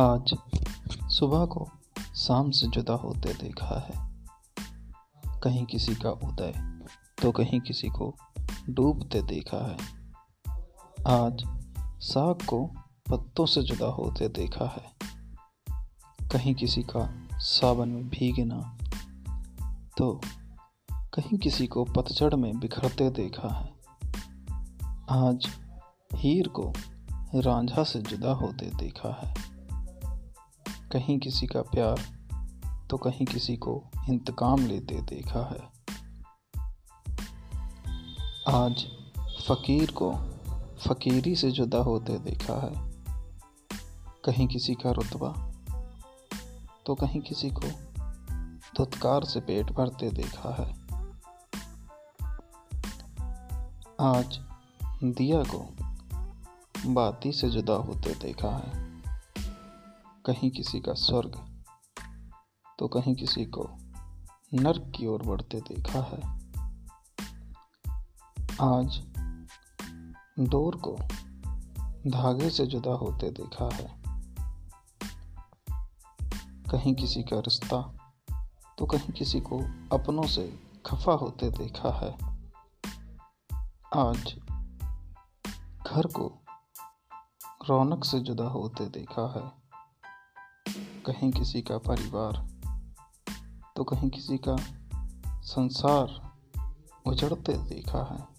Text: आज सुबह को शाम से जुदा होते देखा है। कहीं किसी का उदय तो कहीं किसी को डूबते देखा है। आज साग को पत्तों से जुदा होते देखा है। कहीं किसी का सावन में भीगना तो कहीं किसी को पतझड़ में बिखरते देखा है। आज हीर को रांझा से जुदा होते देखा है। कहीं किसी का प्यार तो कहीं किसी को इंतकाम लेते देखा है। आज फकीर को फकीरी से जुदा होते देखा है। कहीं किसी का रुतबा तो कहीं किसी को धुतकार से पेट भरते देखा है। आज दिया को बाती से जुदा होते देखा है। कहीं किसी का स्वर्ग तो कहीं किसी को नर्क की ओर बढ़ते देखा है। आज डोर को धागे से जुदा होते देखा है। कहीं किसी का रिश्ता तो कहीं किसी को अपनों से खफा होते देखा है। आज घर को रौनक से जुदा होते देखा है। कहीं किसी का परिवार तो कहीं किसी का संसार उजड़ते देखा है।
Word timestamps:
आज 0.00 0.34
सुबह 1.08 1.44
को 1.46 1.68
शाम 2.16 2.50
से 2.50 2.66
जुदा 2.66 2.94
होते 2.94 3.34
देखा 3.34 3.78
है। 3.80 4.10
कहीं 5.40 5.64
किसी 5.64 5.94
का 5.94 6.10
उदय 6.10 6.52
तो 7.22 7.32
कहीं 7.32 7.60
किसी 7.60 7.88
को 7.88 8.14
डूबते 8.70 9.22
देखा 9.22 9.56
है। 9.56 9.76
आज 11.08 11.44
साग 12.00 12.46
को 12.46 12.66
पत्तों 13.10 13.46
से 13.46 13.62
जुदा 13.62 13.86
होते 13.86 14.28
देखा 14.28 14.64
है। 14.64 14.94
कहीं 16.28 16.54
किसी 16.54 16.82
का 16.82 17.28
सावन 17.38 17.88
में 17.88 18.08
भीगना 18.08 18.78
तो 19.98 20.20
कहीं 20.94 21.38
किसी 21.38 21.66
को 21.66 21.84
पतझड़ 21.84 22.34
में 22.34 22.58
बिखरते 22.58 23.10
देखा 23.10 23.54
है। 23.54 23.74
आज 25.10 25.48
हीर 26.14 26.48
को 26.48 26.72
रांझा 27.34 27.84
से 27.84 28.02
जुदा 28.02 28.32
होते 28.32 28.70
देखा 28.70 29.20
है। 29.24 29.57
कहीं 30.92 31.18
किसी 31.18 31.46
का 31.46 31.62
प्यार 31.62 32.00
तो 32.90 32.96
कहीं 32.96 33.26
किसी 33.26 33.56
को 33.56 33.84
इंतकाम 34.08 34.66
लेते 34.66 34.94
देखा 34.94 35.40
है। 35.40 35.60
आज 38.48 38.86
फकीर 39.48 39.90
को 39.90 40.12
फकीरी 40.86 41.36
से 41.36 41.50
जुदा 41.50 41.78
होते 41.78 42.18
देखा 42.18 42.54
है। 42.54 42.92
कहीं 44.24 44.46
किसी 44.46 44.74
का 44.74 44.90
रुतबा 44.90 45.52
तो 46.86 46.94
कहीं 46.94 47.20
किसी 47.20 47.50
को 47.50 47.70
धुतकार 48.76 49.24
से 49.24 49.40
पेट 49.40 49.66
भरते 49.66 50.10
देखा 50.10 50.54
है। 50.54 50.72
आज 54.00 54.40
दिया 55.04 55.42
को 55.42 55.76
बाती 56.86 57.32
से 57.32 57.50
जुदा 57.50 57.74
होते 57.74 58.14
देखा 58.14 58.56
है। 58.56 58.87
कहीं 60.28 60.50
किसी 60.50 60.80
का 60.80 60.94
स्वर्ग 60.94 61.60
तो 62.78 62.88
कहीं 62.88 63.14
किसी 63.14 63.44
को 63.44 63.68
नर्क 64.54 64.92
की 64.96 65.06
ओर 65.06 65.22
बढ़ते 65.22 65.60
देखा 65.60 66.00
है। 66.02 66.20
आज 68.62 68.98
डोर 70.40 70.76
को 70.76 70.96
धागे 72.10 72.50
से 72.50 72.66
जुदा 72.66 72.92
होते 72.92 73.30
देखा 73.30 73.74
है। 73.74 74.02
कहीं 76.70 76.94
किसी 76.94 77.22
का 77.22 77.38
रिश्ता 77.38 77.96
तो 78.78 78.86
कहीं 78.86 79.12
किसी 79.12 79.40
को 79.40 79.58
अपनों 79.96 80.26
से 80.26 80.60
खफा 80.86 81.12
होते 81.12 81.50
देखा 81.50 81.88
है। 81.88 82.12
आज 83.96 84.36
घर 85.86 86.06
को 86.06 86.44
रौनक 87.68 88.04
से 88.04 88.20
जुदा 88.20 88.48
होते 88.48 88.86
देखा 88.86 89.32
है। 89.38 89.67
कहीं 91.08 91.32
किसी 91.32 91.62
का 91.62 91.78
परिवार 91.78 92.48
तो 93.76 93.84
कहीं 93.84 94.10
किसी 94.10 94.38
का 94.38 94.56
संसार 95.42 96.32
उजड़ते 97.06 97.52
देखा 97.52 97.98
है। 97.98 98.37